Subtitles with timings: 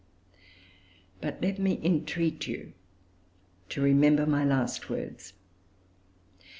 [1.21, 2.73] But let me entreat you
[3.69, 5.33] to remember my last words.